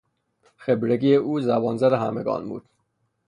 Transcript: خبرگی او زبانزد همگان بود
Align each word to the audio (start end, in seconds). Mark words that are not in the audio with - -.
خبرگی 0.57 1.15
او 1.15 1.39
زبانزد 1.41 1.93
همگان 1.93 2.49
بود 2.49 2.65